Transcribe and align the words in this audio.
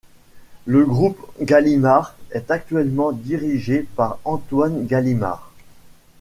Le 0.65 0.83
groupe 0.83 1.31
Gallimard 1.43 2.15
est 2.31 2.49
actuellement 2.49 3.11
dirigé 3.11 3.83
par 3.95 4.17
Antoine 4.25 4.87
Gallimard. 4.87 5.51